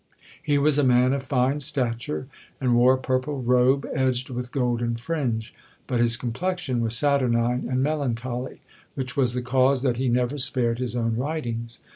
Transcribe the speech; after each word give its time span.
He 0.41 0.57
was 0.57 0.79
a 0.79 0.83
man 0.83 1.13
of 1.13 1.21
fine 1.21 1.59
stature, 1.59 2.25
and 2.59 2.73
wore 2.73 2.93
a 2.93 2.97
purple 2.97 3.43
robe 3.43 3.87
edged 3.93 4.31
with 4.31 4.51
golden 4.51 4.95
fringe. 4.95 5.53
But 5.85 5.99
his 5.99 6.17
complexion 6.17 6.81
was 6.81 6.97
saturnine 6.97 7.67
and 7.69 7.83
melancholy, 7.83 8.61
which 8.95 9.15
was 9.15 9.35
the 9.35 9.43
cause 9.43 9.83
that 9.83 9.97
he 9.97 10.09
never 10.09 10.39
spared 10.39 10.79
his 10.79 10.95
own 10.95 11.17
writings. 11.17 11.81